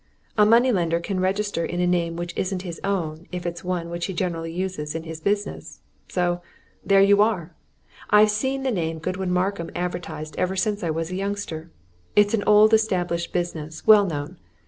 A 0.35 0.47
money 0.47 0.71
lender 0.71 0.99
can 0.99 1.19
register 1.19 1.63
in 1.63 1.79
a 1.79 1.85
name 1.85 2.15
which 2.15 2.33
isn't 2.35 2.63
his 2.63 2.81
own 2.83 3.27
if 3.31 3.45
it's 3.45 3.63
one 3.63 3.91
which 3.91 4.07
he 4.07 4.13
generally 4.13 4.51
uses 4.51 4.95
in 4.95 5.03
his 5.03 5.19
business. 5.21 5.81
So 6.09 6.41
there 6.83 7.03
you 7.03 7.21
are! 7.21 7.53
I've 8.09 8.31
seen 8.31 8.63
that 8.63 8.73
name 8.73 8.97
Godwin 8.97 9.29
Markham 9.31 9.69
advertised 9.75 10.35
ever 10.39 10.55
since 10.55 10.83
I 10.83 10.89
was 10.89 11.11
a 11.11 11.15
youngster 11.15 11.69
it's 12.15 12.33
an 12.33 12.43
old 12.47 12.73
established 12.73 13.31
business, 13.31 13.85
well 13.85 14.07
known. 14.07 14.37